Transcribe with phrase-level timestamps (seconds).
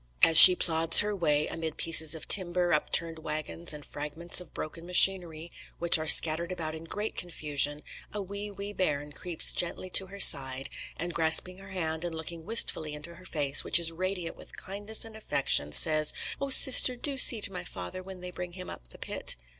[0.23, 4.83] As she plods her way amid pieces of timber, upturned wagons and fragments of broken
[4.83, 10.07] machinery, which are scattered about in great confusion, a "wee, wee bairn" creeps gently to
[10.07, 14.35] her side, and grasping her hand and looking wistfully into her face, which is radiant
[14.35, 18.53] with kindness and affection, says, "Oh, Sister, do see to my father when they bring
[18.53, 19.35] him up the pit."